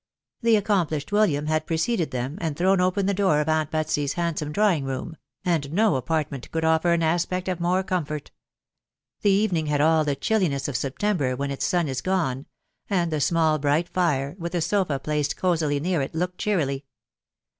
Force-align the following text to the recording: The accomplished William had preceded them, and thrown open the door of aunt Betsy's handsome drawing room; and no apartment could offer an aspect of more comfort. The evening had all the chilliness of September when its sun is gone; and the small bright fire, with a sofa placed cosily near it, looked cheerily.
The 0.41 0.55
accomplished 0.55 1.11
William 1.11 1.45
had 1.45 1.67
preceded 1.67 2.09
them, 2.09 2.39
and 2.41 2.57
thrown 2.57 2.81
open 2.81 3.05
the 3.05 3.13
door 3.13 3.39
of 3.39 3.47
aunt 3.47 3.69
Betsy's 3.69 4.13
handsome 4.13 4.51
drawing 4.51 4.83
room; 4.83 5.15
and 5.45 5.71
no 5.71 5.95
apartment 5.95 6.49
could 6.49 6.65
offer 6.65 6.91
an 6.91 7.03
aspect 7.03 7.47
of 7.47 7.59
more 7.59 7.83
comfort. 7.83 8.31
The 9.21 9.29
evening 9.29 9.67
had 9.67 9.79
all 9.79 10.03
the 10.03 10.15
chilliness 10.15 10.67
of 10.67 10.75
September 10.75 11.35
when 11.35 11.51
its 11.51 11.65
sun 11.67 11.87
is 11.87 12.01
gone; 12.01 12.47
and 12.89 13.11
the 13.11 13.21
small 13.21 13.59
bright 13.59 13.89
fire, 13.89 14.35
with 14.39 14.55
a 14.55 14.61
sofa 14.61 14.97
placed 14.97 15.37
cosily 15.37 15.79
near 15.79 16.01
it, 16.01 16.15
looked 16.15 16.39
cheerily. 16.39 16.85